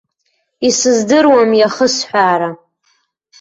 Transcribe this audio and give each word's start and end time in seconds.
Исыздыруам 0.67 1.51
иахысҳәаара. 1.59 2.49